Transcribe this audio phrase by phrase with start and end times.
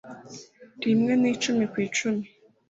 [0.85, 2.23] rimwe na icumi ku icumi